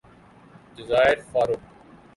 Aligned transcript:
جزائر 0.77 1.21
فارو 1.33 1.55